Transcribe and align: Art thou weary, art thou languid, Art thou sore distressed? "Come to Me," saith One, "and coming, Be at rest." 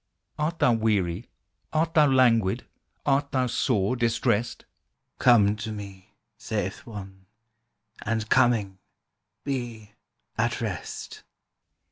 Art 0.39 0.57
thou 0.57 0.73
weary, 0.73 1.29
art 1.71 1.93
thou 1.93 2.07
languid, 2.07 2.65
Art 3.05 3.31
thou 3.31 3.45
sore 3.45 3.95
distressed? 3.95 4.65
"Come 5.19 5.55
to 5.57 5.71
Me," 5.71 6.15
saith 6.39 6.87
One, 6.87 7.27
"and 8.03 8.27
coming, 8.27 8.79
Be 9.43 9.91
at 10.39 10.59
rest." 10.59 11.21